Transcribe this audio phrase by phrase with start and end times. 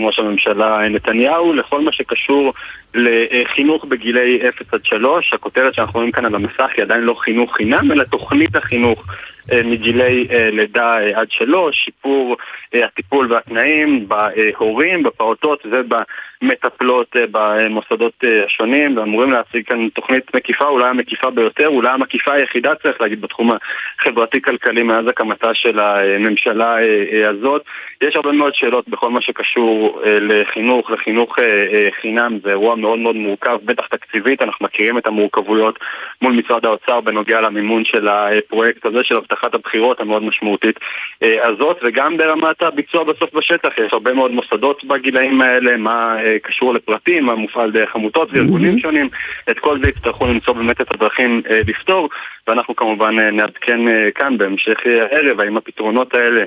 [0.00, 2.52] ראש הממשלה נתניהו לכל מה שקשור
[2.94, 7.56] לחינוך בגילי 0 עד 3 הכותרת שאנחנו רואים כאן על המסך היא עדיין לא חינוך
[7.56, 9.04] חינם אלא תוכנית החינוך
[9.64, 12.36] מגילי לידה עד 3 שיפור
[12.74, 18.96] הטיפול והתנאים בהורים, בפעוטות ובמטפלות במוסדות השונים.
[18.96, 23.50] ואמורים להציג כאן תוכנית מקיפה, אולי המקיפה ביותר, אולי המקיפה היחידה צריך להגיד בתחום
[24.00, 26.76] החברתי-כלכלי מאז הקמתה של הממשלה
[27.30, 27.62] הזאת.
[28.02, 31.38] יש הרבה מאוד שאלות בכל מה שקשור לחינוך, לחינוך
[32.00, 32.38] חינם.
[32.42, 35.78] זה אירוע מאוד מאוד מורכב, בטח תקציבית, אנחנו מכירים את המורכבויות
[36.22, 40.80] מול משרד האוצר בנוגע למימון של הפרויקט הזה של הבטחת הבחירות המאוד משמעותית.
[41.22, 47.24] הזאת וגם ברמת הביצוע בסוף בשטח, יש הרבה מאוד מוסדות בגילאים האלה, מה קשור לפרטים,
[47.24, 49.08] מה מופעל דרך עמותות וארגונים שונים,
[49.50, 52.08] את כל זה יצטרכו למצוא באמת את הדרכים לפתור
[52.48, 53.80] ואנחנו כמובן נעדכן
[54.14, 56.44] כאן בהמשך הערב האם הפתרונות האלה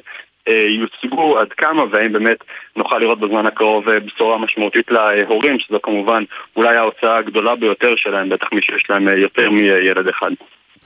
[0.49, 2.37] יוצגו עד כמה והאם באמת
[2.75, 6.23] נוכל לראות בזמן הקרוב בשורה משמעותית להורים שזו כמובן
[6.55, 10.31] אולי ההוצאה הגדולה ביותר שלהם, בטח מי שיש להם יותר מילד אחד.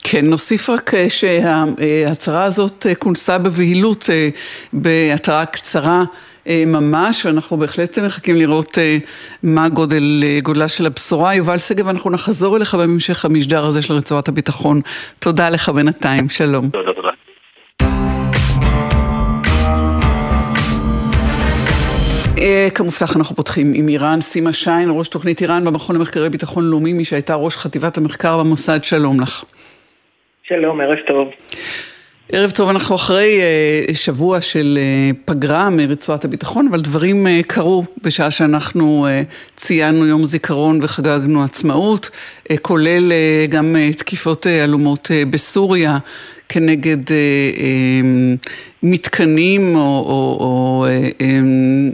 [0.04, 4.10] כן, נוסיף רק שההצהרה הזאת כונסה בבהילות
[4.72, 6.04] בהתראה קצרה
[6.46, 8.78] ממש, ואנחנו בהחלט מחכים לראות
[9.42, 11.34] מה גודל, גודלה של הבשורה.
[11.34, 14.80] יובל שגב, אנחנו נחזור אליך בהמשך המשדר הזה של רצועת הביטחון.
[15.18, 16.70] תודה לך בינתיים, שלום.
[16.70, 17.10] תודה, תודה.
[22.74, 27.04] כמובטח אנחנו פותחים עם איראן, סימה שיין, ראש תוכנית איראן במכון למחקרי ביטחון לאומי, מי
[27.04, 29.44] שהייתה ראש חטיבת המחקר במוסד, שלום לך.
[30.56, 31.28] שלום, ערב טוב.
[32.32, 33.40] ערב טוב, אנחנו אחרי
[33.92, 34.78] שבוע של
[35.24, 39.06] פגרה מרצועת הביטחון, אבל דברים קרו בשעה שאנחנו
[39.56, 42.10] ציינו יום זיכרון וחגגנו עצמאות,
[42.62, 43.12] כולל
[43.48, 45.98] גם תקיפות אלומות בסוריה
[46.48, 47.14] כנגד
[48.82, 50.86] מתקנים או, או, או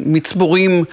[0.06, 0.84] מצבורים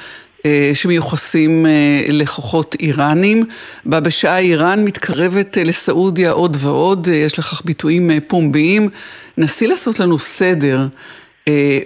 [0.73, 1.65] שמיוחסים
[2.09, 3.43] לכוחות איראנים.
[3.85, 8.89] בה בשעה איראן מתקרבת לסעודיה עוד ועוד, יש לכך ביטויים פומביים.
[9.37, 10.77] נסי לעשות לנו סדר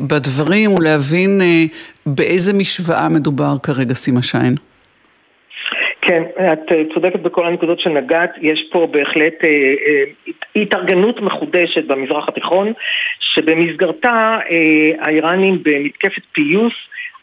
[0.02, 1.42] בדברים ולהבין
[2.06, 4.56] באיזה משוואה מדובר כרגע, סימה שיין.
[6.02, 6.24] כן,
[6.54, 10.04] את צודקת בכל הנקודות שנגעת, יש פה בהחלט אה, אה,
[10.56, 12.74] התארגנות מחודשת במזרח התיכון,
[13.20, 16.74] שבמסגרתה אה, האיראנים במתקפת פיוס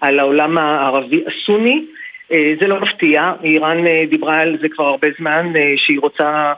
[0.01, 1.85] על העולם הערבי הסוני,
[2.33, 6.53] אה, זה לא מפתיע, איראן אה, דיברה על זה כבר הרבה זמן, אה, שהיא רוצה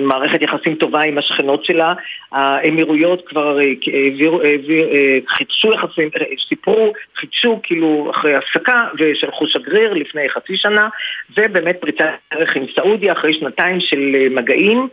[0.00, 1.94] מערכת יחסים טובה עם השכנות שלה.
[2.32, 4.88] האמירויות כבר העביר, העביר,
[5.28, 6.08] חידשו יחסים,
[6.48, 10.88] סיפרו, חידשו כאילו אחרי הפסקה ושלחו שגריר לפני חצי שנה.
[11.36, 14.88] ובאמת פריצת דרך עם סעודיה אחרי שנתיים של מגעים,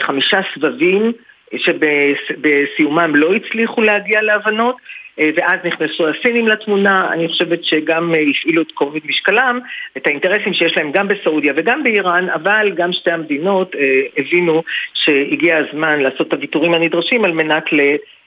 [0.00, 1.12] חמישה סבבים
[1.56, 4.76] שבסיומם לא הצליחו להגיע להבנות
[5.18, 9.60] ואז נכנסו הסינים לתמונה, אני חושבת שגם הפעילו את כובד משקלם,
[9.96, 13.76] את האינטרסים שיש להם גם בסעודיה וגם באיראן, אבל גם שתי המדינות
[14.18, 14.62] הבינו
[14.94, 17.64] שהגיע הזמן לעשות את הוויתורים הנדרשים על מנת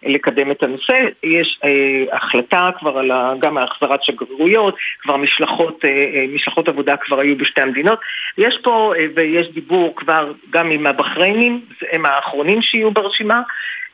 [0.03, 0.93] לקדם את הנושא.
[1.23, 7.37] יש אה, החלטה כבר על גם החזרת שגרירויות, כבר משלחות, אה, משלחות עבודה כבר היו
[7.37, 7.99] בשתי המדינות.
[8.37, 11.61] יש פה, אה, ויש דיבור כבר גם עם הבחריינים,
[11.91, 13.41] הם האחרונים שיהיו ברשימה,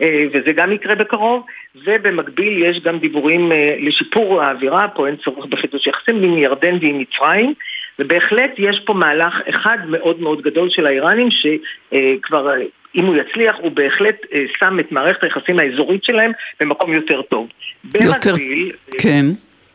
[0.01, 1.45] אה, וזה גם יקרה בקרוב,
[1.85, 6.99] ובמקביל יש גם דיבורים אה, לשיפור האווירה, פה אין צורך בחידוש יחסים עם ירדן ועם
[6.99, 7.53] מצרים.
[7.99, 12.49] ובהחלט יש פה מהלך אחד מאוד מאוד גדול של האיראנים שכבר
[12.95, 17.47] אם הוא יצליח, הוא בהחלט אה, שם את מערכת היחסים האזורית שלהם במקום יותר טוב.
[17.93, 19.25] יותר, במקביל, כן.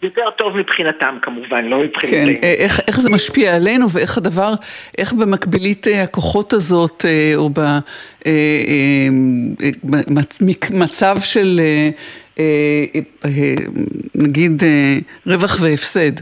[0.02, 2.40] יותר טוב מבחינתם כמובן, לא מבחינתנו.
[2.40, 4.54] כן, איך, איך זה משפיע עלינו ואיך הדבר,
[4.98, 7.04] איך במקבילית הכוחות הזאת,
[7.36, 7.50] או
[10.70, 11.60] במצב של
[14.14, 14.62] נגיד
[15.26, 16.12] רווח והפסד.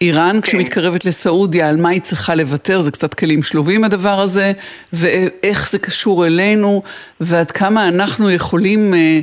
[0.00, 0.40] איראן כן.
[0.40, 4.52] כשמתקרבת לסעודיה, על מה היא צריכה לוותר, זה קצת כלים שלובים הדבר הזה,
[4.92, 6.82] ואיך זה קשור אלינו,
[7.20, 9.20] ועד כמה אנחנו יכולים אה,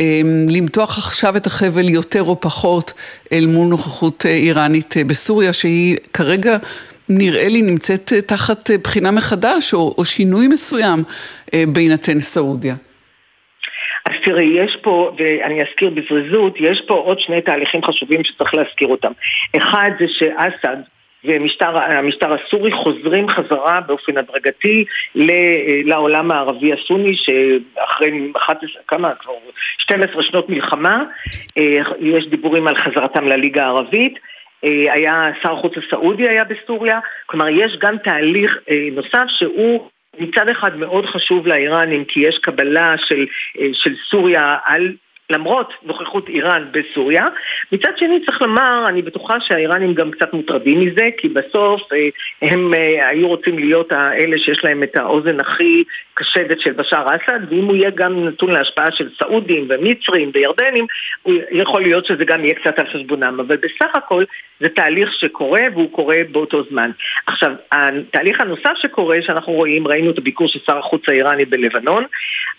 [0.00, 2.92] אה, למתוח עכשיו את החבל יותר או פחות
[3.32, 6.56] אל מול נוכחות איראנית בסוריה, שהיא כרגע
[7.08, 11.04] נראה לי נמצאת תחת בחינה מחדש, או, או שינוי מסוים
[11.54, 12.74] אה, בהינתן סעודיה.
[14.06, 18.88] אז תראי, יש פה, ואני אזכיר בזריזות, יש פה עוד שני תהליכים חשובים שצריך להזכיר
[18.88, 19.12] אותם.
[19.56, 20.76] אחד זה שאסד
[21.24, 24.84] והמשטר הסורי חוזרים חזרה באופן הדרגתי
[25.84, 29.14] לעולם הערבי הסוני שאחרי 11, כמה?
[29.14, 29.32] כבר
[29.78, 31.04] 12 שנות מלחמה
[32.00, 34.18] יש דיבורים על חזרתם לליגה הערבית.
[34.62, 38.58] היה שר החוץ הסעודי היה בסוריה, כלומר יש גם תהליך
[38.92, 39.88] נוסף שהוא
[40.18, 43.26] מצד אחד מאוד חשוב לאיראנים כי יש קבלה של,
[43.72, 44.92] של סוריה על
[45.30, 47.26] למרות נוכחות איראן בסוריה.
[47.72, 52.08] מצד שני צריך לומר, אני בטוחה שהאיראנים גם קצת מוטרדים מזה, כי בסוף אה,
[52.42, 55.84] הם אה, היו רוצים להיות האלה שיש להם את האוזן הכי
[56.14, 60.86] קשדת של בשאר אסד, ואם הוא יהיה גם נתון להשפעה של סעודים ומצרים וירדנים,
[61.50, 64.24] יכול להיות שזה גם יהיה קצת על חשבונם, אבל בסך הכל
[64.60, 66.90] זה תהליך שקורה והוא קורה באותו זמן.
[67.26, 72.04] עכשיו, התהליך הנוסף שקורה, שאנחנו רואים, ראינו את הביקור של שר החוץ האיראני בלבנון,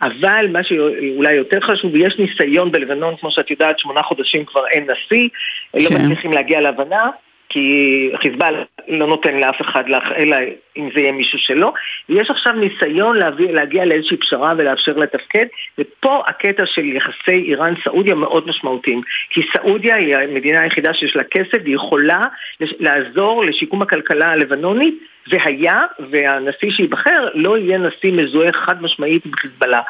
[0.02, 4.84] אבל מה שאולי יותר חשוב, יש ניסיון בלבנון, כמו שאת יודעת, שמונה חודשים כבר אין
[4.84, 5.30] נשיא,
[5.74, 5.96] לא כן.
[5.96, 7.10] לא מצליחים להגיע להבנה.
[7.56, 9.84] כי חיזבאללה לא נותן לאף אחד,
[10.18, 10.38] אלא
[10.78, 11.74] אם זה יהיה מישהו שלא.
[12.10, 15.46] יש עכשיו ניסיון להביא, להגיע לאיזושהי פשרה ולאפשר לתפקד,
[15.78, 19.02] ופה הקטע של יחסי איראן-סעודיה מאוד משמעותיים.
[19.30, 22.22] כי סעודיה היא המדינה היחידה שיש לה כסף, והיא יכולה
[22.60, 25.15] לעזור לשיקום הכלכלה הלבנונית.
[25.28, 25.80] והיה,
[26.12, 29.82] והנשיא שייבחר לא יהיה נשיא מזוהה חד משמעית עם חיזבאללה.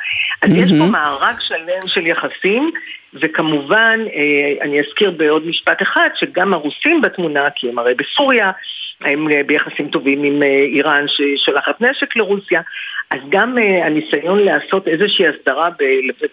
[0.42, 0.58] אז mm-hmm.
[0.58, 2.72] יש פה מארג שלם של יחסים,
[3.14, 8.52] וכמובן, אה, אני אזכיר בעוד משפט אחד, שגם הרוסים בתמונה, כי הם הרי בסוריה,
[9.02, 12.62] הם אה, ביחסים טובים עם אה, איראן ששולחת נשק לרוסיה,
[13.12, 15.70] אז גם הניסיון לעשות איזושהי הסדרה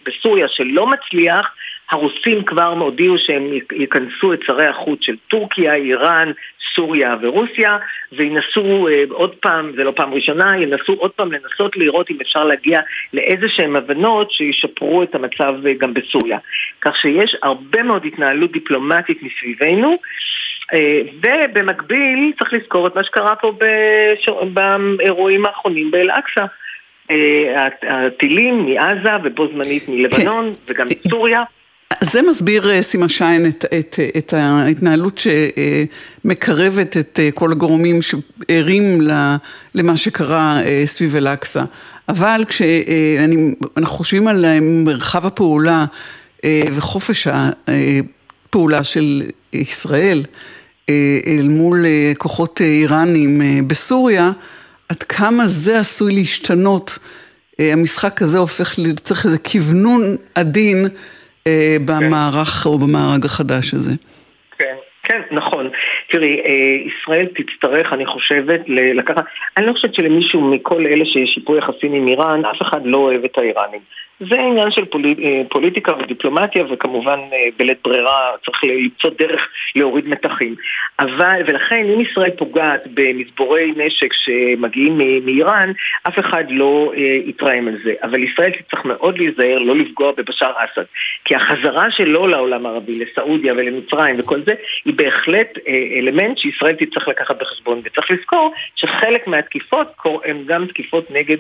[0.07, 1.55] בסוריה שלא מצליח,
[1.93, 6.33] הרוסים כבר הודיעו שהם ייכנסו את שרי החוץ של טורקיה, איראן,
[6.75, 7.79] סוריה ורוסיה,
[8.13, 12.45] וינסו אה, עוד פעם, זה לא פעם ראשונה, ינסו עוד פעם לנסות לראות אם אפשר
[12.45, 12.81] להגיע
[13.13, 16.39] לאיזה שהן הבנות שישפרו את המצב אה, גם בסוריה.
[16.81, 19.97] כך שיש הרבה מאוד התנהלות דיפלומטית מסביבנו.
[20.75, 23.53] אה, ובמקביל צריך לזכור את מה שקרה פה
[24.53, 26.45] באירועים האחרונים באל-אקצא.
[27.83, 30.73] הטילים מעזה ובו זמנית מלבנון כן.
[30.73, 31.43] וגם מסוריה.
[32.01, 35.21] זה מסביר, אה, סימה שיין, את, את, את ההתנהלות
[36.25, 39.01] שמקרבת את אה, כל הגורמים שערים
[39.75, 41.65] למה שקרה אה, סביב אל-אקצא.
[42.09, 45.85] אבל כשאנחנו חושבים על מרחב הפעולה
[46.47, 47.29] וחופש
[48.47, 49.23] הפעולה של
[49.53, 50.25] ישראל
[51.27, 51.85] אל מול
[52.19, 54.33] כוחות איראנים בסוריה,
[54.89, 56.99] עד כמה זה עשוי להשתנות,
[57.59, 58.75] המשחק הזה הופך,
[59.05, 60.89] צריך איזה כוונון עדין
[61.87, 63.93] במערך או במארג החדש הזה.
[64.59, 65.71] כן, כן, נכון.
[66.11, 66.51] תראי, אה,
[66.87, 69.25] ישראל תצטרך, אני חושבת, לקחת...
[69.57, 73.39] אני לא חושבת שלמישהו מכל אלה ששיפור יחסים עם איראן, אף אחד לא אוהב את
[73.39, 73.81] האיראנים.
[74.29, 80.09] זה עניין של פוליט, אה, פוליטיקה ודיפלומטיה, וכמובן אה, בלית ברירה צריך למצוא דרך להוריד
[80.09, 80.55] מתחים.
[80.99, 85.73] אבל, ולכן אם ישראל פוגעת במסבורי נשק שמגיעים מאיראן,
[86.09, 87.93] אף אחד לא אה, יתרעם על זה.
[88.03, 90.85] אבל ישראל תצטרך מאוד להיזהר לא לפגוע בבשאר אסד.
[91.25, 94.53] כי החזרה שלו לעולם הערבי, לסעודיה ולמצרים וכל זה,
[94.85, 95.59] היא בהחלט
[95.99, 97.81] אלמנט שישראל תצטרך לקחת בחשבון.
[97.85, 99.87] וצריך לזכור שחלק מהתקיפות
[100.25, 101.37] הן גם תקיפות נגד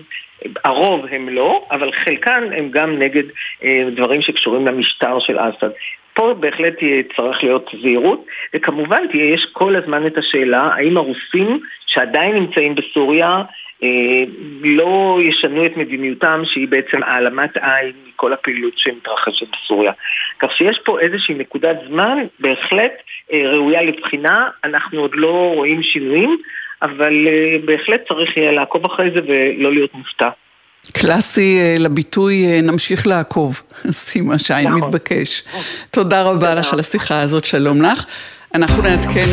[0.64, 3.22] הרוב הם לא, אבל חלקן הם גם נגד
[3.64, 5.70] אה, דברים שקשורים למשטר של אסד.
[6.14, 6.74] פה בהחלט
[7.16, 13.42] צריך להיות זהירות, וכמובן תהיה, יש כל הזמן את השאלה האם הרוסים שעדיין נמצאים בסוריה
[13.82, 14.24] אה,
[14.62, 19.92] לא ישנו את מדיניותם שהיא בעצם העלמת עין מכל הפעילות שמתרחשת בסוריה.
[20.38, 22.92] כך שיש פה איזושהי נקודת זמן בהחלט
[23.32, 26.38] אה, ראויה לבחינה, אנחנו עוד לא רואים שינויים,
[26.82, 30.28] אבל uh, בהחלט צריך יהיה לעקוב אחרי זה ולא להיות מופתע.
[30.92, 34.80] קלאסי uh, לביטוי uh, נמשיך לעקוב, סימה שיין נכון.
[34.80, 35.42] מתבקש.
[35.90, 38.06] תודה רבה לך על השיחה הזאת, שלום לך.
[38.54, 39.26] אנחנו נעדכן...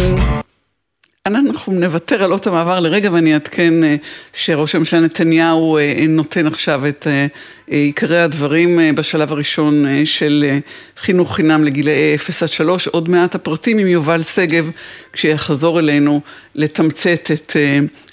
[1.26, 3.96] אנחנו נוותר על אות המעבר לרגע ואני אעדכן אה,
[4.34, 7.28] שראש הממשלה נתניהו אה, נותן עכשיו את אה,
[7.68, 10.60] עיקרי הדברים בשלב הראשון של
[10.98, 12.88] חינוך חינם לגילאי 0 עד 3.
[12.88, 14.70] עוד מעט הפרטים עם יובל שגב
[15.14, 16.22] כשיחזור אלינו
[16.56, 17.56] לתמצת את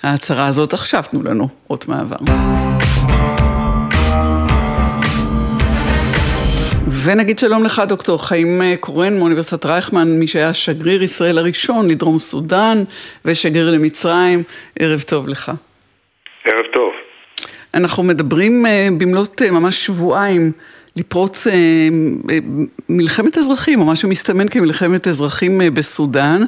[0.02, 0.74] ההצהרה הזאת.
[0.74, 2.16] עכשיו תנו לנו אות מעבר.
[6.90, 12.18] ונגיד שלום לך, דוקטור חיים אה, קורן מאוניברסיטת רייכמן, מי שהיה שגריר ישראל הראשון לדרום
[12.18, 12.84] סודאן
[13.24, 14.42] ושגריר למצרים.
[14.78, 15.52] ערב טוב לך.
[16.44, 16.92] ערב טוב.
[17.74, 20.52] אנחנו מדברים אה, במלאת אה, ממש שבועיים
[20.96, 21.46] לפרוץ
[22.88, 26.42] מלחמת אזרחים, או מה שמסתמן כמלחמת אזרחים בסודאן.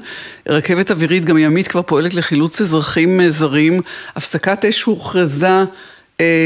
[0.49, 3.81] רכבת אווירית גם ימית כבר פועלת לחילוץ אזרחים זרים.
[4.17, 5.65] הפסקת אש הוכרזה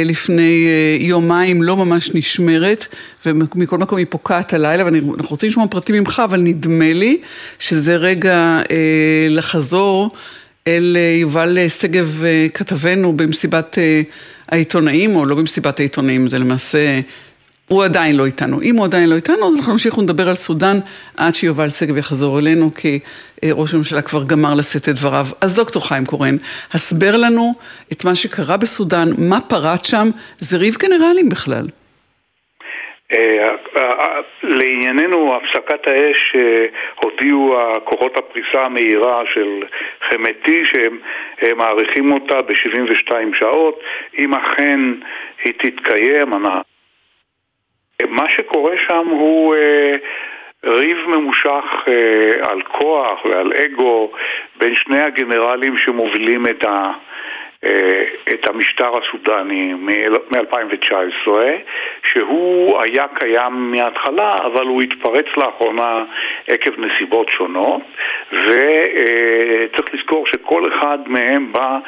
[0.05, 2.87] לפני אה, יומיים לא ממש נשמרת,
[3.27, 7.21] ומכל מקום היא פוקעת הלילה, ואנחנו רוצים לשמוע פרטים ממך, אבל נדמה לי
[7.59, 10.11] שזה רגע אה, לחזור
[10.67, 14.03] אל אה, יובל שגב אה, כתבנו במסיבת אה,
[14.49, 17.01] העיתונאים, או לא במסיבת העיתונאים, זה למעשה...
[17.69, 18.63] הוא עדיין לא איתנו.
[18.63, 20.81] אם הוא עדיין לא איתנו, אז אנחנו נמשיך ונדבר על סודאן
[21.17, 22.99] עד שיובל שגב יחזור אלינו, כי
[23.51, 25.25] ראש הממשלה כבר גמר לשאת את דבריו.
[25.41, 26.37] אז דוקטור חיים קורן,
[26.75, 27.53] הסבר לנו
[27.93, 30.09] את מה שקרה בסודאן, מה פרט שם,
[30.39, 31.67] זה ריב גנרלים בכלל.
[33.13, 36.37] אה, אה, לענייננו, הפסקת האש
[37.01, 39.63] הודיעו הכוחות הפריסה המהירה של
[40.11, 40.99] חמתי שהם
[41.57, 43.81] מעריכים אותה ב-72 שעות.
[44.19, 44.81] אם אכן
[45.45, 46.31] היא תתקיים,
[48.09, 49.55] מה שקורה שם הוא
[50.65, 51.65] ריב ממושך
[52.43, 54.13] על כוח ועל אגו
[54.59, 56.93] בין שני הגנרלים שמובילים את ה...
[58.33, 61.29] אה, את המשטר הסודני מ-2019,
[62.05, 66.05] שהוא היה קיים מההתחלה, אבל הוא התפרץ לאחרונה
[66.49, 67.83] עקב נסיבות שונות,
[68.33, 71.79] וצריך לזכור שכל אחד מהם בא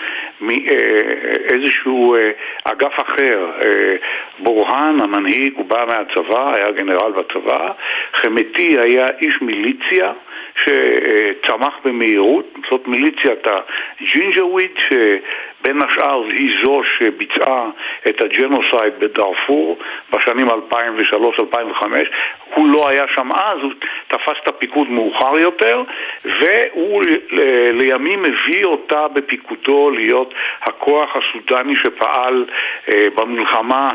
[0.40, 2.30] מאיזשהו אה,
[2.64, 3.50] אגף אחר.
[3.64, 3.96] אה,
[4.38, 7.70] בורהאן, המנהיג, הוא בא מהצבא, היה גנרל בצבא,
[8.14, 10.12] חמתי היה איש מיליציה
[10.62, 14.70] שצמח במהירות, זאת מיליציית הג'ינג'וויד,
[15.62, 17.70] בין השאר היא זו שביצעה
[18.08, 19.78] את הג'נוסייד בדארפור
[20.12, 21.84] בשנים 2003-2005.
[22.54, 23.73] הוא לא היה שם אז, הוא
[24.08, 25.82] תפס את הפיקוד מאוחר יותר,
[26.25, 27.02] והוא
[27.73, 32.44] לימים הביא אותה בפיקודו להיות הכוח הסודני שפעל
[32.88, 33.90] אה, במלחמה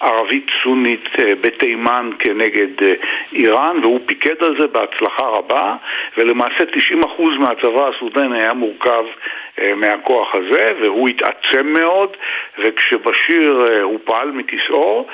[0.00, 2.94] הערבית-סונית אה, בתימן כנגד אה,
[3.32, 5.76] איראן, והוא פיקד על זה בהצלחה רבה,
[6.18, 6.64] ולמעשה
[7.02, 7.04] 90%
[7.38, 9.04] מהצבא הסודני היה מורכב
[9.76, 12.08] מהכוח הזה, והוא התעצם מאוד,
[12.58, 15.06] וכשבשיר הוא פעל מכיסאו,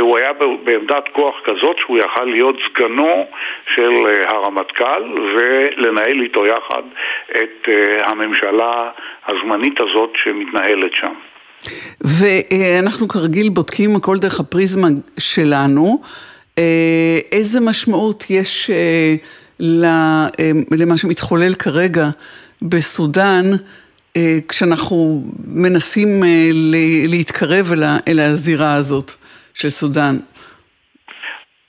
[0.00, 0.32] הוא היה
[0.64, 3.26] בעמדת כוח כזאת שהוא יכל להיות סגנו
[3.74, 3.92] של
[4.28, 5.02] הרמטכ"ל
[5.34, 6.82] ולנהל איתו יחד
[7.30, 7.68] את
[8.00, 8.90] הממשלה
[9.28, 11.12] הזמנית הזאת שמתנהלת שם.
[12.00, 14.88] ואנחנו כרגיל בודקים הכל דרך הפריזמה
[15.18, 16.02] שלנו.
[17.32, 18.70] איזה משמעות יש
[20.70, 22.04] למה שמתחולל כרגע
[22.62, 23.50] בסודאן
[24.48, 26.22] כשאנחנו מנסים
[27.10, 27.72] להתקרב
[28.08, 29.10] אל הזירה הזאת
[29.54, 30.16] של סודאן?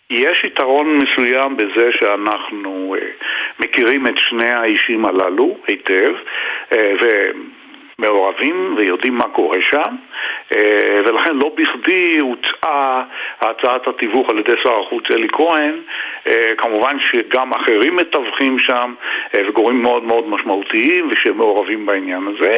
[0.10, 2.96] יש יתרון מסוים בזה שאנחנו
[3.60, 6.13] מכירים את שני האישים הללו היטב,
[8.01, 9.96] מעורבים ויודעים מה קורה שם,
[10.56, 13.04] אה, ולכן לא בכדי הוצעה
[13.42, 15.75] הצעת התיווך על ידי שר החוץ אלי כהן,
[16.27, 18.94] אה, כמובן שגם אחרים מתווכים שם
[19.36, 22.58] אה, וגורמים מאוד מאוד משמעותיים ושמעורבים בעניין הזה,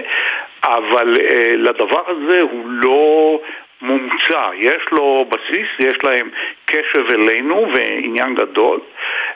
[0.63, 1.17] אבל
[1.55, 3.39] לדבר הזה הוא לא
[3.81, 6.29] מומצא, יש לו בסיס, יש להם
[6.65, 8.79] קשב אלינו ועניין גדול,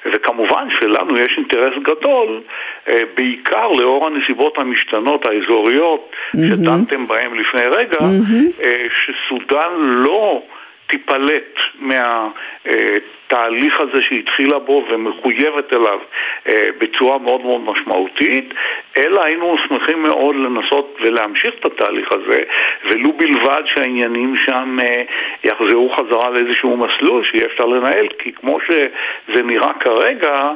[0.06, 2.42] וכמובן שלנו יש אינטרס גדול,
[2.88, 6.40] אה, בעיקר לאור הנסיבות המשתנות האזוריות mm-hmm.
[6.50, 8.64] שדנתם בהן לפני רגע, mm-hmm.
[9.06, 10.42] שסודאן לא
[10.88, 16.00] תיפלט מהתהליך הזה שהתחילה בו ומחויבת אליו
[16.48, 18.54] אה, בצורה מאוד מאוד משמעותית,
[18.98, 22.44] אלא היינו שמחים מאוד לנסות ולהמשיך את התהליך הזה,
[22.86, 25.04] ולו בלבד שהעניינים שם אה,
[25.44, 30.52] יחזרו חזרה לאיזשהו מסלול שיהיה אפשר לנהל, כי כמו שזה נראה כרגע,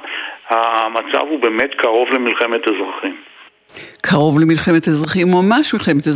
[0.50, 3.15] המצב הוא באמת קרוב למלחמת אזרחים.
[4.01, 6.07] קרוב למלחמת אזרחים, ממש מלחמת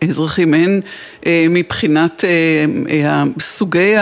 [0.00, 0.80] אזרחים, הן
[1.26, 3.94] אה, מבחינת אה, אה, סוגי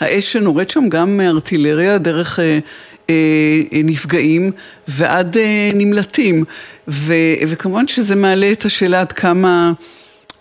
[0.00, 2.58] האש שנורד שם, גם ארטילריה דרך אה,
[3.10, 3.14] אה,
[3.84, 4.52] נפגעים
[4.88, 6.44] ועד אה, נמלטים.
[6.88, 7.14] ו,
[7.48, 9.72] וכמובן שזה מעלה את השאלה עד כמה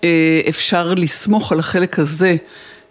[0.04, 2.36] אה, אפשר לסמוך על החלק הזה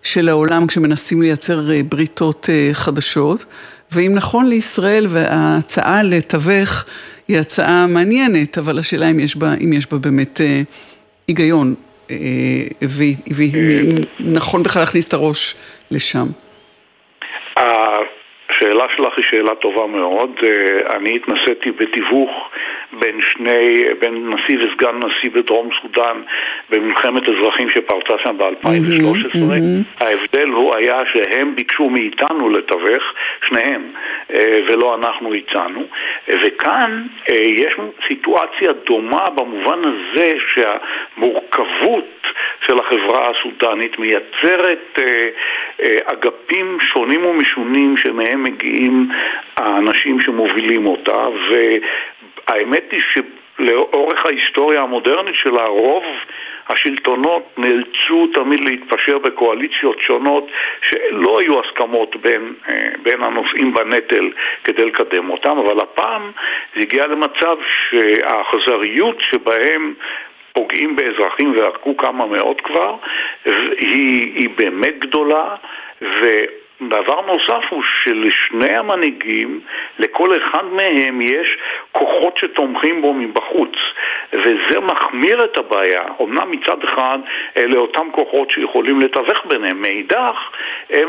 [0.02, 3.44] של העולם כשמנסים לייצר אה, בריתות אה, חדשות.
[3.92, 6.84] ואם נכון לישראל וההצעה לתווך
[7.28, 10.60] היא הצעה מעניינת, אבל השאלה אם יש בה, אם יש בה באמת אה,
[11.28, 11.74] היגיון,
[12.10, 12.16] אה,
[14.20, 15.54] ונכון בכלל להכניס את הראש
[15.90, 16.26] לשם.
[17.56, 20.30] השאלה שלך היא שאלה טובה מאוד.
[20.42, 22.30] אה, אני התנסיתי בתיווך
[22.92, 26.22] בין שני, בין נשיא וסגן נשיא בדרום סודאן
[26.70, 28.64] במלחמת אזרחים שפרצה שם ב-2013.
[28.64, 30.04] Mm-hmm, mm-hmm.
[30.04, 33.02] ההבדל הוא היה שהם ביקשו מאיתנו לתווך,
[33.48, 33.82] שניהם,
[34.34, 35.82] אה, ולא אנחנו הצענו.
[36.28, 37.74] וכאן אה, יש
[38.08, 42.26] סיטואציה דומה במובן הזה שהמורכבות
[42.66, 44.98] של החברה הסודנית מייצרת
[46.04, 49.08] אגפים שונים ומשונים שמהם מגיעים
[49.56, 51.22] האנשים שמובילים אותה,
[52.50, 56.04] והאמת היא שלאורך ההיסטוריה המודרנית שלה, רוב
[56.68, 60.48] השלטונות נאלצו תמיד להתפשר בקואליציות שונות
[60.88, 64.30] שלא היו הסכמות בין, אה, בין הנושאים בנטל
[64.64, 66.30] כדי לקדם אותם, אבל הפעם
[66.74, 67.56] זה הגיע למצב
[67.88, 69.94] שהאכזריות שבהם
[70.52, 72.96] פוגעים באזרחים והרגו כמה מאות כבר,
[73.80, 75.54] היא, היא באמת גדולה,
[76.02, 76.26] ו...
[76.82, 79.60] דבר נוסף הוא שלשני המנהיגים,
[79.98, 81.58] לכל אחד מהם יש
[81.92, 83.72] כוחות שתומכים בו מבחוץ,
[84.32, 86.02] וזה מחמיר את הבעיה.
[86.22, 87.18] אמנם מצד אחד
[87.56, 90.36] אלה אותם כוחות שיכולים לתווך ביניהם, מאידך
[90.90, 91.08] הם,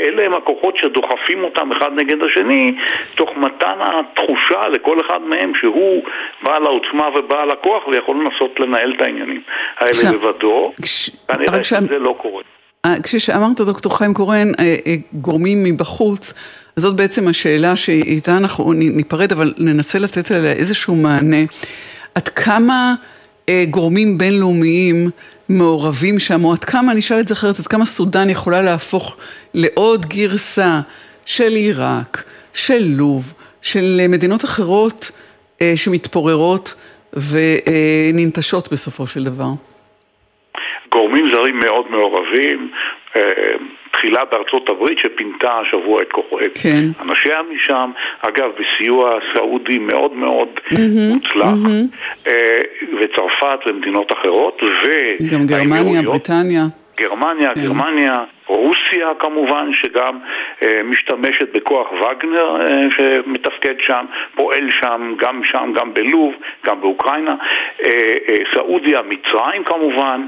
[0.00, 2.74] אלה הם הכוחות שדוחפים אותם אחד נגד השני,
[3.14, 6.04] תוך מתן התחושה לכל אחד מהם שהוא
[6.42, 9.42] בעל העוצמה ובעל הכוח ויכול לנסות לנהל את העניינים
[9.76, 10.72] האלה לבדו.
[11.28, 12.57] כנראה שזה לא קורה.
[12.84, 16.32] אה, כשאמרת דוקטור חיים קורן, אה, אה, גורמים מבחוץ,
[16.76, 21.36] זאת בעצם השאלה שאיתה אנחנו ניפרד, אבל ננסה לתת עליה איזשהו מענה.
[22.14, 22.94] עד כמה
[23.70, 25.10] גורמים בינלאומיים
[25.48, 29.16] מעורבים שם, או עד כמה, אני אשאל את זה אחרת, עד כמה סודאן יכולה להפוך
[29.54, 30.80] לעוד גרסה
[31.26, 35.10] של עיראק, של לוב, של מדינות אחרות
[35.74, 36.74] שמתפוררות
[37.12, 39.50] וננטשות בסופו של דבר.
[40.90, 42.70] גורמים זרים מאוד מעורבים,
[43.16, 43.22] אה,
[43.90, 46.84] תחילה בארצות הברית שפינתה השבוע את כוחו, כן.
[47.00, 47.90] אנשיה משם,
[48.20, 50.78] אגב בסיוע סעודי מאוד מאוד mm-hmm,
[51.14, 52.28] מוצלח, mm-hmm.
[53.00, 54.88] וצרפת ומדינות אחרות, ו...
[55.30, 56.64] גם גרמניה, בריטניה.
[56.98, 57.60] גרמניה, כן.
[57.62, 60.18] גרמניה, רוסיה כמובן, שגם
[60.64, 67.34] אה, משתמשת בכוח וגנר אה, שמתפקד שם, פועל שם, גם שם, גם בלוב, גם באוקראינה,
[67.86, 70.26] אה, סעודיה, מצרים כמובן,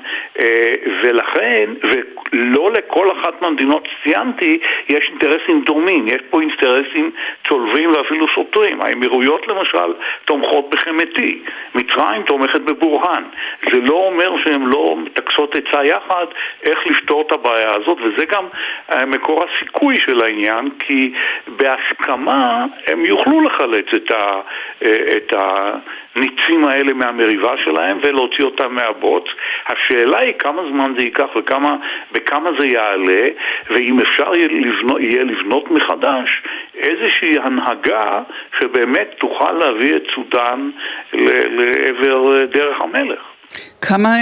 [1.03, 4.59] ולכן, ולא לכל אחת מהמדינות שציינתי,
[4.89, 7.11] יש אינטרסים דומים, יש פה אינטרסים
[7.49, 8.81] צולבים ואפילו סותרים.
[8.81, 11.43] האמירויות למשל תומכות בחמתי,
[11.75, 13.23] מצרים תומכת בבורהאן.
[13.73, 16.27] זה לא אומר שהן לא מטכסות עצה יחד
[16.63, 18.45] איך לפתור את הבעיה הזאת, וזה גם
[18.93, 21.13] אה, מקור הסיכוי של העניין, כי
[21.47, 24.41] בהסכמה הם יוכלו לחלץ את, ה,
[24.83, 29.25] אה, את הניצים האלה מהמריבה שלהם ולהוציא אותם מהבוץ.
[29.67, 31.29] השאלה היא כמה זמן זה ייקח
[32.13, 33.27] וכמה זה יעלה,
[33.71, 36.43] ואם אפשר יהיה לבנות, יהיה לבנות מחדש
[36.75, 38.23] איזושהי הנהגה
[38.61, 40.71] שבאמת תוכל להביא את סודאן
[41.13, 43.21] לעבר דרך המלך.
[43.81, 44.15] כמה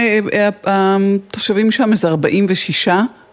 [0.64, 1.92] התושבים שם?
[1.92, 2.88] איזה 46?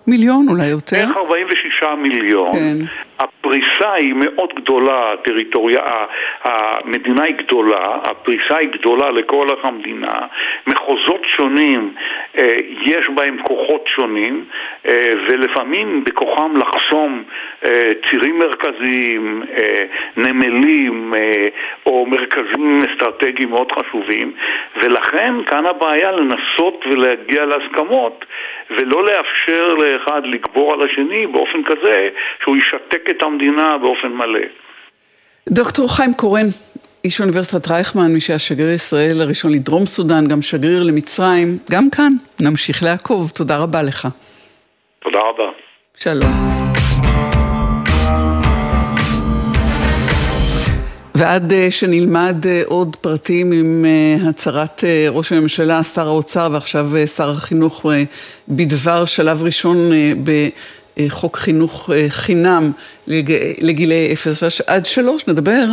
[0.07, 0.97] מיליון אולי יותר?
[0.97, 2.53] בערך 46 מיליון.
[2.53, 2.77] כן.
[3.19, 5.81] הפריסה היא מאוד גדולה, הטריטוריה,
[6.43, 10.13] המדינה היא גדולה, הפריסה היא גדולה לכל המדינה,
[10.67, 11.93] מחוזות שונים,
[12.37, 14.45] אה, יש בהם כוחות שונים,
[14.85, 17.23] אה, ולפעמים בכוחם לחסום
[17.65, 19.43] אה, צירים מרכזיים,
[20.17, 21.13] נמלים
[21.85, 24.31] או מרכזים אסטרטגיים מאוד חשובים,
[24.77, 28.25] ולכן כאן הבעיה לנסות ולהגיע להסכמות
[28.69, 32.09] ולא לאפשר לאחד לגבור על השני באופן כזה
[32.43, 34.39] שהוא ישתק את המדינה באופן מלא.
[35.49, 36.47] דוקטור חיים קורן,
[37.03, 42.13] איש אוניברסיטת רייכמן, מי שהיה שגריר ישראל הראשון לדרום סודאן, גם שגריר למצרים, גם כאן
[42.41, 43.31] נמשיך לעקוב.
[43.35, 44.07] תודה רבה לך.
[44.99, 45.51] תודה רבה.
[45.95, 46.65] שלום.
[51.15, 57.29] ועד אה, שנלמד אה, עוד פרטים עם אה, הצהרת ראש הממשלה, שר האוצר ועכשיו שר
[57.29, 57.85] החינוך
[58.47, 59.91] בדבר שלב ראשון
[60.99, 62.71] בחוק חינוך חינם
[63.61, 65.65] לגילי 0 עד 3, נדבר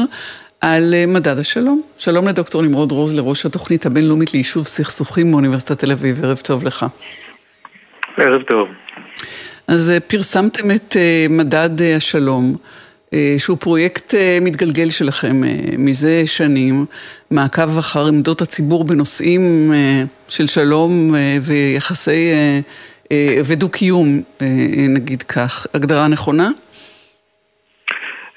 [0.61, 1.83] על מדד השלום.
[1.99, 6.87] שלום לדוקטור נמרוד רוז, לראש התוכנית הבינלאומית ליישוב סכסוכים מאוניברסיטת תל אביב, ערב טוב לך.
[8.17, 8.69] ערב טוב.
[9.69, 10.97] אז פרסמתם את
[11.31, 12.57] מדד השלום.
[13.15, 16.87] אה, שהוא פרויקט אה, מתגלגל שלכם אה, מזה שנים,
[17.31, 19.73] מעקב אחר עמדות הציבור בנושאים
[20.29, 22.31] של שלום ויחסי
[23.49, 24.23] ודו-קיום,
[24.89, 25.67] נגיד כך.
[25.75, 26.49] הגדרה נכונה?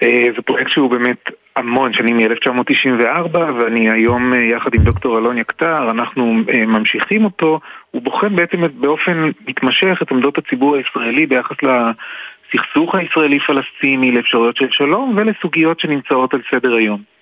[0.02, 6.34] זה פרויקט שהוא באמת המון שנים מ-1994 ואני היום יחד עם דוקטור אלון יקטר, אנחנו
[6.68, 7.60] ממשיכים אותו,
[7.92, 15.14] הוא בוחן בעצם באופן מתמשך את עמדות הציבור הישראלי ביחס לסכסוך הישראלי-פלסטיני, לאפשרויות של שלום
[15.18, 17.15] ולסוגיות שנמצאות על סדר היום.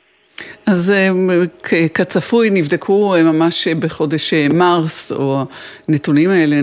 [0.65, 1.09] אז אה,
[1.93, 5.45] כצפוי נבדקו אה, ממש בחודש אה, מרס, או
[5.87, 6.55] הנתונים האלה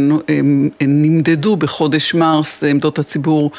[0.81, 3.51] נמדדו בחודש מרס, עמדות הציבור,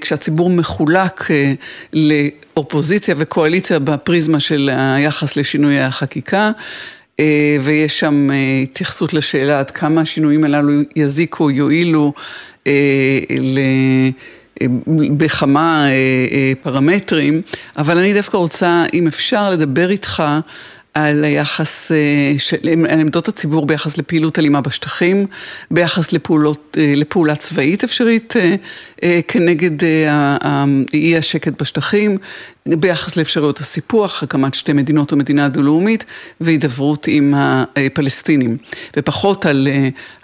[0.00, 1.28] כשהציבור מחולק
[1.92, 6.50] לאופוזיציה וקואליציה בפריזמה של היחס לשינוי החקיקה.
[7.60, 8.30] ויש שם
[8.62, 12.12] התייחסות לשאלה עד כמה השינויים הללו יזיקו, יועילו
[15.16, 17.42] בכמה אה, אה, פרמטרים,
[17.78, 20.22] אבל אני דווקא רוצה, אם אפשר, לדבר איתך
[20.94, 21.92] על היחס,
[22.90, 25.26] על עמדות הציבור ביחס לפעילות אלימה בשטחים,
[25.70, 28.34] ביחס לפעולות, לפעולה צבאית אפשרית
[29.28, 29.84] כנגד
[30.94, 32.18] אי השקט בשטחים,
[32.66, 36.04] ביחס לאפשרויות הסיפוח, הקמת שתי מדינות או מדינה דו-לאומית
[36.40, 38.56] והידברות עם הפלסטינים,
[38.96, 39.68] ופחות על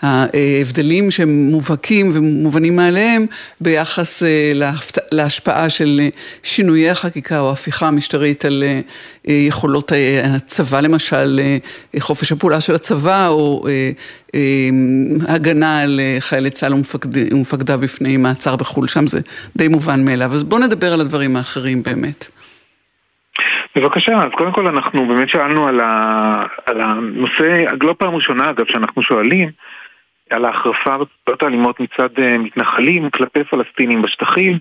[0.02, 3.26] ההבדלים שהם מובהקים ומובנים מעליהם
[3.61, 4.22] ביחס
[5.12, 6.00] להשפעה של
[6.42, 8.64] שינויי החקיקה או ההפיכה המשטרית על
[9.24, 9.92] יכולות
[10.24, 11.40] הצבא למשל,
[11.98, 13.66] חופש הפעולה של הצבא או
[15.28, 16.74] הגנה על חיילי צה"ל
[17.33, 19.20] ומפקדיו בפני מעצר בחו"ל, שם זה
[19.57, 20.35] די מובן מאליו.
[20.35, 22.32] אז בואו נדבר על הדברים האחרים באמת.
[23.76, 28.66] בבקשה, אז קודם כל אנחנו באמת שאלנו על, ה, על הנושא, לא פעם ראשונה אגב
[28.66, 29.50] שאנחנו שואלים,
[30.30, 32.08] על ההחרפה בפעולות האלימות מצד
[32.38, 34.58] מתנחלים כלפי פלסטינים בשטחים,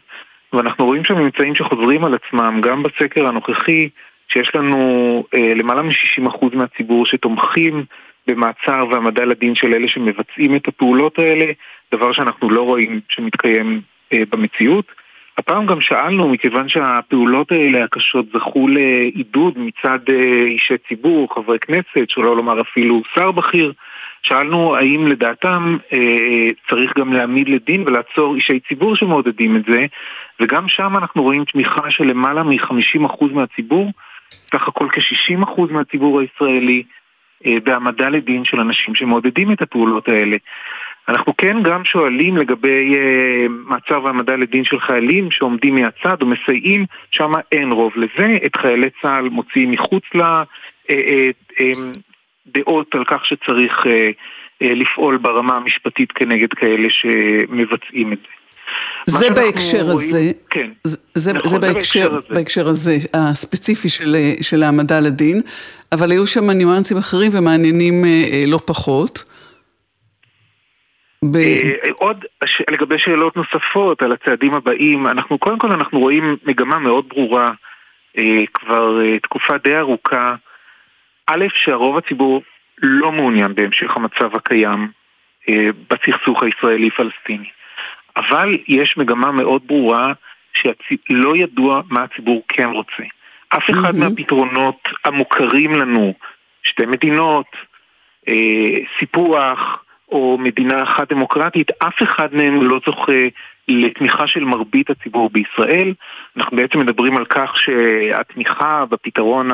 [0.54, 3.90] ואנחנו רואים שם ממצאים שחוזרים על עצמם גם בסקר הנוכחי,
[4.28, 7.86] שיש לנו אה, למעלה מ-60% מהציבור שתומכים
[8.28, 11.46] במעצר והעמדה לדין של אלה שמבצעים את הפעולות האלה,
[11.94, 13.82] דבר שאנחנו לא רואים שמתקיים
[14.14, 14.86] אה, במציאות.
[15.38, 22.10] הפעם גם שאלנו, מכיוון שהפעולות האלה הקשות זכו לעידוד מצד אה, אישי ציבור, חברי כנסת,
[22.10, 23.74] שלא לומר אפילו שר בכיר,
[24.24, 29.86] שאלנו האם לדעתם אה, צריך גם להעמיד לדין ולעצור אישי ציבור שמעודדים את זה,
[30.40, 33.92] וגם שם אנחנו רואים תמיכה של למעלה מ-50% מהציבור,
[34.30, 36.84] סך הכל כ-60% מהציבור הישראלי,
[37.46, 40.38] אה, בהעמדה לדין של אנשים שמעודדים את הפעולות האלה.
[41.10, 42.98] אנחנו כן גם שואלים לגבי uh,
[43.50, 48.90] מעצר והעמדה לדין של חיילים שעומדים מהצד או מסייעים, שם אין רוב לזה, את חיילי
[49.02, 50.04] צה"ל מוציאים מחוץ
[52.48, 58.28] לדעות על כך שצריך uh, uh, לפעול ברמה המשפטית כנגד כאלה שמבצעים את זה.
[59.06, 62.34] זה בהקשר רואים, הזה, כן, זה, זה, נכון, זה בהקשר, הזה.
[62.34, 65.42] בהקשר הזה הספציפי של, של העמדה לדין,
[65.92, 68.06] אבל היו שם ניואנסים אחרים ומעניינים
[68.48, 69.31] לא פחות.
[71.26, 71.36] ב...
[71.36, 72.26] אה, עוד
[72.72, 77.52] לגבי שאלות נוספות על הצעדים הבאים, אנחנו קודם כל אנחנו רואים מגמה מאוד ברורה
[78.18, 80.36] אה, כבר אה, תקופה די ארוכה,
[81.28, 82.42] א', שהרוב הציבור
[82.78, 84.92] לא מעוניין בהמשך המצב הקיים
[85.90, 87.50] בסכסוך הישראלי-פלסטיני.
[88.18, 90.14] אבל יש מגמה מאוד ברורה
[90.54, 93.04] שלא ידוע מה הציבור כן רוצה.
[93.50, 93.98] אף אחד mm-hmm.
[93.98, 96.14] מהפתרונות המוכרים לנו,
[96.64, 97.46] שתי מדינות,
[99.00, 103.28] סיפוח, או מדינה אחת דמוקרטית, אף אחד מהם לא זוכה
[103.68, 105.94] לתמיכה של מרבית הציבור בישראל.
[106.38, 109.50] אנחנו בעצם מדברים על כך שהתמיכה בפתרון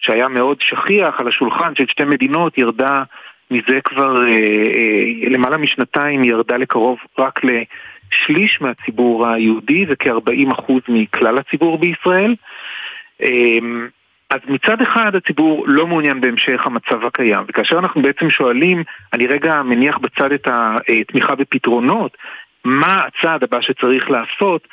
[0.00, 3.02] שהיה מאוד שכיח על השולחן של שתי מדינות ירדה
[3.50, 11.78] מזה כבר אה, אה, למעלה משנתיים, ירדה לקרוב רק לשליש מהציבור היהודי וכ-40% מכלל הציבור
[11.78, 12.34] בישראל.
[13.22, 13.58] אה,
[14.30, 19.62] אז מצד אחד הציבור לא מעוניין בהמשך המצב הקיים, וכאשר אנחנו בעצם שואלים, אני רגע
[19.62, 22.16] מניח בצד את התמיכה בפתרונות,
[22.64, 24.68] מה הצעד הבא שצריך לעשות,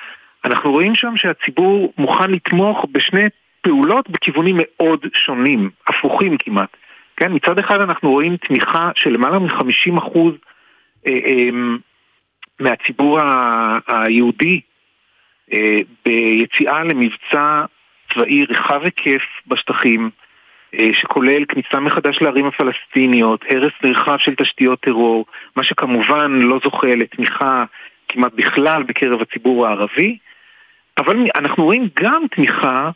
[0.46, 3.28] אנחנו רואים שם שהציבור מוכן לתמוך בשני
[3.62, 6.78] פעולות בכיוונים מאוד שונים, הפוכים כמעט.
[7.18, 10.18] כן, מצד אחד אנחנו רואים תמיכה של למעלה מ-50%
[11.08, 11.50] אה, אה,
[12.60, 13.20] מהציבור
[13.88, 14.62] היהודי
[15.54, 17.66] אה, ביציאה למבצע
[18.14, 20.10] צבאי רחב היקף בשטחים,
[20.80, 26.96] אה, שכולל כניסה מחדש לערים הפלסטיניות, הרס נרחב של תשתיות טרור, מה שכמובן לא זוכה
[26.96, 27.64] לתמיכה
[28.10, 30.18] כמעט בכלל בקרב הציבור הערבי,
[30.98, 32.90] אבל אנחנו רואים גם תמיכה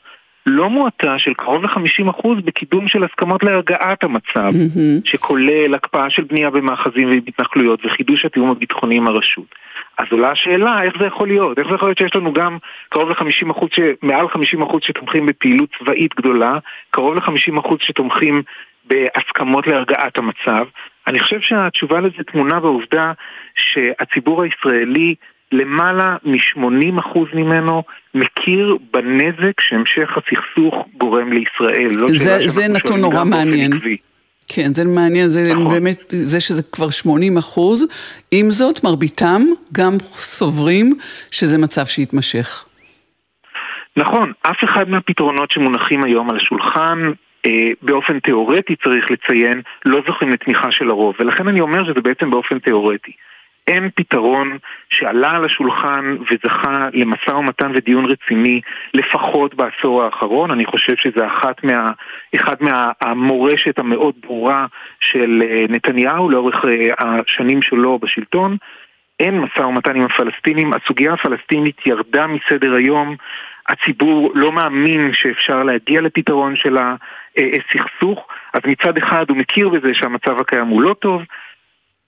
[0.46, 5.02] לא מועטה של קרוב ל-50% בקידום של הסכמות להרגעת המצב, mm-hmm.
[5.06, 9.56] שכולל הקפאה של בנייה במאחזים ובהתנחלויות וחידוש התיאום הביטחוני עם הרשות.
[9.98, 12.58] אז עולה השאלה איך זה יכול להיות, איך זה יכול להיות שיש לנו גם
[12.90, 13.80] קרוב ל-50%, ש...
[14.02, 16.58] מעל 50% שתומכים בפעילות צבאית גדולה,
[16.92, 18.44] קרוב ל-50% שתומכים
[18.86, 20.66] בהסכמות להרגעת המצב.
[21.08, 23.12] אני חושב שהתשובה לזה טמונה בעובדה
[23.56, 25.16] שהציבור הישראלי
[25.52, 27.84] למעלה מ-80% ממנו
[28.16, 32.08] מכיר בנזק שהמשך הסכסוך גורם לישראל.
[32.08, 33.74] זה, זה נתון נורא מעניין.
[33.74, 33.98] עקבי.
[34.48, 35.70] כן, זה מעניין, זה נכון.
[35.70, 37.86] באמת, זה שזה כבר 80 אחוז.
[38.32, 39.42] עם זאת, מרביתם
[39.74, 40.94] גם סוברים
[41.32, 42.66] שזה מצב שיתמשך.
[43.98, 47.12] נכון, אף אחד מהפתרונות שמונחים היום על השולחן,
[47.46, 52.32] אה, באופן תיאורטי צריך לציין, לא זוכים לתמיכה של הרוב, ולכן אני אומר שזה בעצם
[52.32, 53.12] באופן תיאורטי.
[53.68, 54.58] אין פתרון
[54.90, 58.62] שעלה על השולחן וזכה למשא ומתן ודיון רציני
[58.94, 60.52] לפחות בעשור האחרון.
[60.52, 61.92] אני חושב שזה אחת מה,
[62.36, 64.66] אחד מהמורשת המאוד ברורה
[65.00, 68.58] של אה, נתניהו לאורך אה, השנים שלו בשלטון.
[69.20, 73.16] אין משא ומתן עם הפלסטינים, הסוגיה הפלסטינית ירדה מסדר היום,
[73.70, 76.96] הציבור לא מאמין שאפשר להגיע לפתרון שלה,
[77.74, 81.22] סכסוך, אז מצד אחד הוא מכיר בזה שהמצב הקיים הוא לא טוב,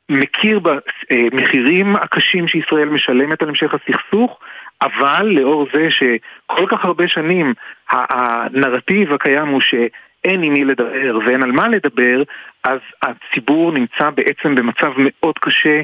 [0.10, 4.40] מכיר במחירים הקשים שישראל משלמת על המשך הסכסוך,
[4.82, 7.54] אבל לאור זה שכל כך הרבה שנים
[7.90, 12.24] הנרטיב הקיים הוא שאין עם מי לדבר ואין על מה לדבר,
[12.64, 15.82] אז הציבור נמצא בעצם במצב מאוד קשה,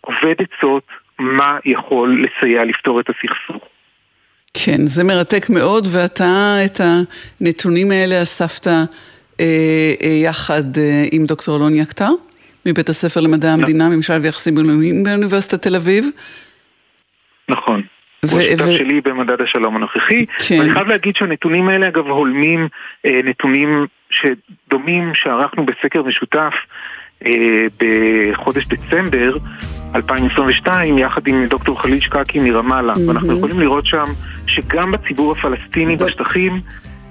[0.00, 0.86] עובד עצות,
[1.18, 3.62] מה יכול לסייע לפתור את הסכסוך.
[4.54, 8.84] כן, זה מרתק מאוד, ואתה את הנתונים האלה אספת אה,
[9.40, 12.10] אה, יחד אה, עם דוקטור אלון יקטר,
[12.70, 16.04] מבית הספר למדעי המדינה, ממשל ויחסים בינלאומיים באוניברסיטת תל אביב.
[17.48, 17.82] נכון.
[18.30, 18.76] הוא השותף ו...
[18.76, 20.26] שלי במדד השלום הנוכחי.
[20.48, 20.58] כן.
[20.60, 22.68] ואני חייב להגיד שהנתונים האלה אגב הולמים
[23.06, 26.52] אה, נתונים שדומים שערכנו בסקר משותף
[27.26, 29.36] אה, בחודש דצמבר
[29.94, 32.92] 2022 יחד עם דוקטור חליל שקקי מרמאללה.
[32.92, 33.08] Mm-hmm.
[33.08, 34.04] ואנחנו יכולים לראות שם
[34.46, 36.60] שגם בציבור הפלסטיני בשטחים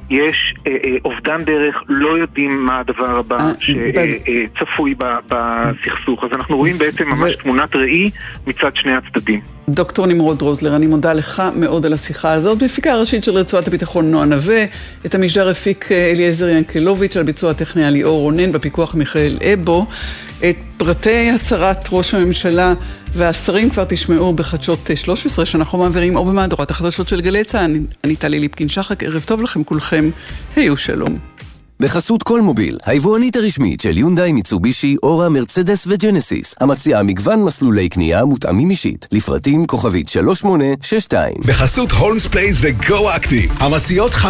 [0.09, 4.95] יש אה, אה, אובדן דרך, לא יודעים מה הדבר הבא אה, שצפוי
[5.27, 6.23] בסכסוך.
[6.23, 8.09] אז אנחנו רואים בעצם ממש תמונת ראי
[8.47, 9.39] מצד שני הצדדים.
[9.69, 12.63] דוקטור נמרוד רוזלר, אני מודה לך מאוד על השיחה הזאת.
[12.63, 14.65] בפיקה הראשית של רצועת הביטחון נועה נווה,
[15.05, 19.85] את המשדר הפיק אליעזר ינקלוביץ', על ביצוע הטכני היה ליאור רונן, בפיקוח מיכאל אבו.
[20.49, 22.73] את פרטי הצהרת ראש הממשלה
[23.13, 27.79] והשרים כבר תשמעו בחדשות 13 שאנחנו מעבירים או במהדורת החדשות של גלי צה"ל.
[28.03, 30.09] אני טלי ליפקין שחק, ערב טוב לכם כולכם,
[30.55, 31.38] היו שלום.
[31.81, 38.69] בחסות כלמוביל, היבואנית הרשמית של יונדאי, מיצובישי, אורה, מרצדס וג'נסיס, המציעה מגוון מסלולי קנייה מותאמים
[38.69, 41.33] אישית, לפרטים כוכבית 3862.
[41.45, 44.25] בחסות הולמס פלייס וגו אקטיב, המציעות 50%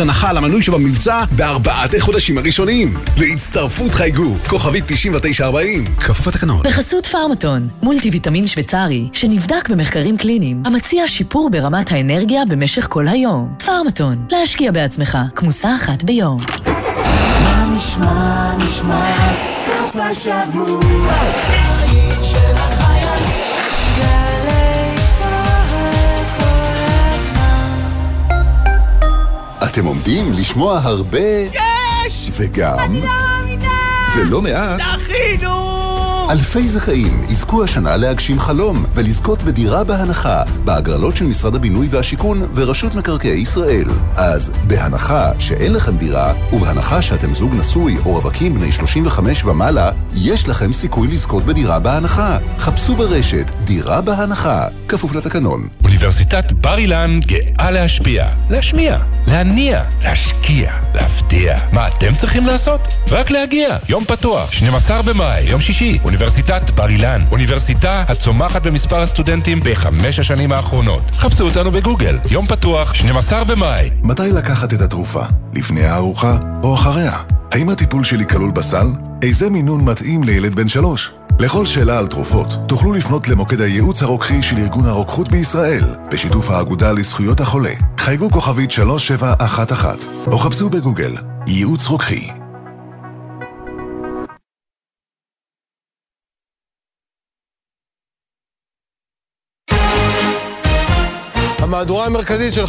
[0.00, 2.96] הנחה למנוי שבמבצע בארבעת החודשים הראשונים.
[3.16, 6.62] להצטרפות חייגו, כוכבית 9940, כפוף לתקנון.
[6.64, 13.54] בחסות פארמטון, מולטי ויטמין שוויצרי, שנבדק במחקרים קליניים, המציע שיפור ברמת האנרגיה במשך כל היום.
[13.66, 16.40] פארמטון, להשקיע בעצמך, כמוסה אחת ביום.
[17.76, 19.16] נשמע, נשמע,
[19.66, 20.80] סוף השבוע,
[29.64, 31.18] אתם עומדים לשמוע הרבה...
[31.52, 32.30] יש!
[32.32, 32.78] וגם...
[32.78, 33.68] אני לא מאמינה!
[34.16, 34.80] ולא מעט...
[34.80, 35.49] זכינו!
[36.30, 42.94] אלפי זכאים יזכו השנה להגשים חלום ולזכות בדירה בהנחה בהגרלות של משרד הבינוי והשיכון ורשות
[42.94, 43.88] מקרקעי ישראל.
[44.16, 50.48] אז בהנחה שאין לכם דירה ובהנחה שאתם זוג נשוי או רווקים בני 35 ומעלה, יש
[50.48, 52.38] לכם סיכוי לזכות בדירה בהנחה.
[52.58, 55.68] חפשו ברשת דירה בהנחה, כפוף לתקנון.
[55.84, 61.58] אוניברסיטת בר אילן גאה להשפיע, להשמיע, להניע, להשקיע, להפתיע.
[61.72, 62.80] מה אתם צריכים לעשות?
[63.08, 63.76] רק להגיע.
[63.88, 65.98] יום פתוח, 12 במאי, יום שישי.
[66.20, 71.10] אוניברסיטת בר אילן, אוניברסיטה הצומחת במספר הסטודנטים בחמש השנים האחרונות.
[71.12, 73.90] חפשו אותנו בגוגל, יום פתוח, 12 במאי.
[74.02, 75.22] מתי לקחת את התרופה?
[75.54, 77.12] לפני הארוחה או אחריה?
[77.52, 78.86] האם הטיפול שלי כלול בסל?
[79.22, 81.10] איזה מינון מתאים לילד בן שלוש?
[81.38, 86.92] לכל שאלה על תרופות, תוכלו לפנות למוקד הייעוץ הרוקחי של ארגון הרוקחות בישראל, בשיתוף האגודה
[86.92, 87.72] לזכויות החולה.
[87.98, 89.94] חייגו כוכבית 3711,
[90.26, 92.39] או חפשו בגוגל, ייעוץ רוקחי.
[101.80, 102.64] המהדורה המרכזית של...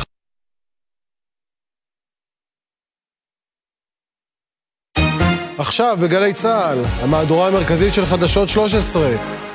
[5.58, 9.51] עכשיו בגלי צה"ל, המהדורה המרכזית של חדשות 13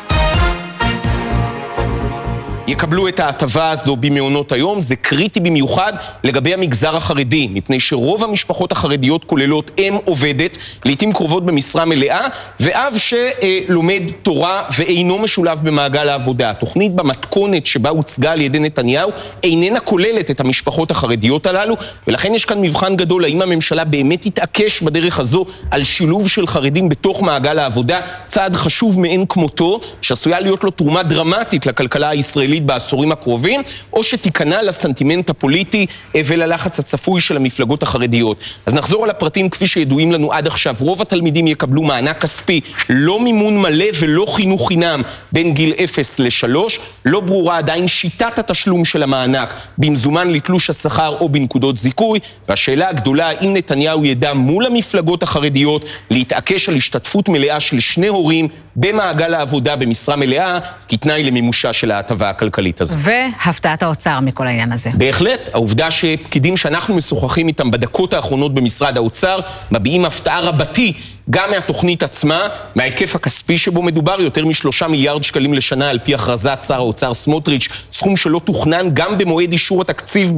[2.67, 4.81] יקבלו את ההטבה הזו במעונות היום.
[4.81, 5.93] זה קריטי במיוחד
[6.25, 12.27] לגבי המגזר החרדי, מפני שרוב המשפחות החרדיות כוללות אם עובדת, לעיתים קרובות במשרה מלאה,
[12.61, 16.51] ואב שלומד תורה ואינו משולב במעגל העבודה.
[16.51, 19.11] התוכנית במתכונת שבה הוצגה על ידי נתניהו
[19.43, 21.77] איננה כוללת את המשפחות החרדיות הללו,
[22.07, 26.89] ולכן יש כאן מבחן גדול, האם הממשלה באמת תתעקש בדרך הזו על שילוב של חרדים
[26.89, 32.56] בתוך מעגל העבודה, צעד חשוב מאין כמותו, שעשויה להיות לו תרומה דרמטית לכלכלה הישראלית.
[32.57, 38.39] הכלכלית בעשורים הקרובים, או שתיכנע לסנטימנט הפוליטי וללחץ הצפוי של המפלגות החרדיות.
[38.67, 40.75] אז נחזור על הפרטים כפי שידועים לנו עד עכשיו.
[40.81, 46.57] רוב התלמידים יקבלו מענק כספי, לא מימון מלא ולא חינוך חינם בין גיל 0 ל-3.
[47.05, 53.29] לא ברורה עדיין שיטת התשלום של המענק, במזומן לתלוש השכר או בנקודות זיכוי, והשאלה הגדולה,
[53.29, 59.77] האם נתניהו ידע מול המפלגות החרדיות להתעקש על השתתפות מלאה של שני הורים במעגל העבודה
[59.77, 62.46] במשרה מלאה, כתנאי למימושה של ההטבה הכלכלית
[62.81, 62.97] הזו.
[62.99, 64.91] והפתעת האוצר מכל העניין הזה.
[64.95, 69.39] בהחלט, העובדה שפקידים שאנחנו משוחחים איתם בדקות האחרונות במשרד האוצר,
[69.71, 70.93] מביעים הפתעה רבתי
[71.31, 76.65] גם מהתוכנית עצמה, מההיקף הכספי שבו מדובר, יותר משלושה מיליארד שקלים לשנה על פי הכרזת
[76.67, 80.33] שר האוצר סמוטריץ', סכום שלא תוכנן גם במועד אישור התקציב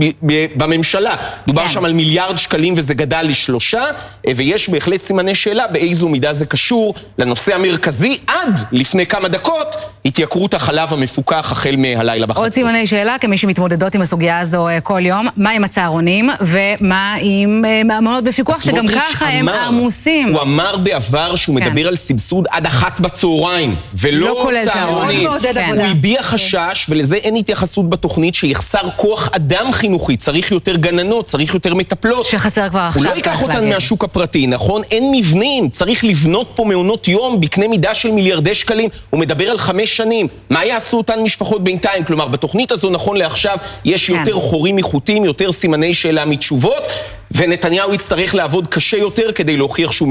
[0.57, 1.15] בממשלה.
[1.47, 1.69] דובר כן.
[1.69, 3.85] שם על מיליארד שקלים וזה גדל לשלושה,
[4.27, 9.77] אה, ויש בהחלט סימני שאלה באיזו מידה זה קשור לנושא המרכזי עד לפני כמה דקות,
[10.05, 12.45] התייקרות החלב המפוקח החל מהלילה בחצות.
[12.45, 17.15] עוד סימני שאלה, כמי שמתמודדות עם הסוגיה הזו אה, כל יום, מה עם הצהרונים ומה
[17.21, 20.35] עם אה, מעונות בפיקוח, שגם ככה הם עמוסים.
[20.35, 21.67] הוא אמר בעבר שהוא כן.
[21.67, 25.23] מדבר על סבסוד עד אחת בצהריים, ולא לא צהרונים.
[25.23, 25.83] מאוד מעודד הוא.
[25.83, 31.75] הביע חשש, ולזה אין התייחסות בתוכנית, שיחסר כוח אדם חינוכי, צריך יותר גננות, צריך יותר
[31.75, 32.25] מטפלות.
[32.25, 33.69] שחסר כבר הוא עכשיו, לא ייקח אותן להגיד.
[33.69, 34.83] מהשוק הפרטי, נכון?
[34.91, 38.91] אין מבנים, צריך לבנות פה מעונות יום בקנה מידה של מיליארדי שקלים.
[39.11, 40.29] הוא מדבר על חמש שנים.
[40.51, 42.05] מה יעשו אותן משפחות בינתיים?
[42.05, 44.13] כלומר, בתוכנית הזו, נכון לעכשיו, יש כן.
[44.13, 46.83] יותר חורים איכותיים, יותר סימני שאלה מתשובות,
[47.33, 50.09] ונתניהו יצטרך לעבוד קשה יותר כדי להוכיח שהוא.